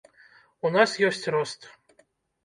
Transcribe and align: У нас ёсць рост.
У 0.69 0.71
нас 0.75 0.95
ёсць 1.07 1.25
рост. 1.35 1.67